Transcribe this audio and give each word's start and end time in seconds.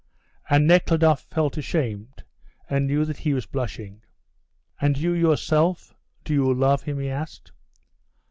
And 0.49 0.65
Nekhludoff 0.65 1.21
felt 1.21 1.57
ashamed 1.57 2.23
and 2.67 2.87
knew 2.87 3.05
that 3.05 3.17
he 3.17 3.35
was 3.35 3.45
blushing. 3.45 4.01
"And 4.81 4.97
you 4.97 5.11
yourself, 5.13 5.93
do 6.23 6.33
you 6.33 6.51
love 6.51 6.81
him?" 6.81 6.99
he 6.99 7.07
asked. 7.07 7.51